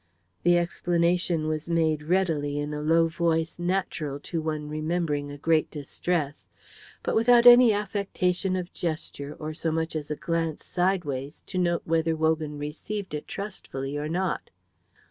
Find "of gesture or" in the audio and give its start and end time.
8.55-9.53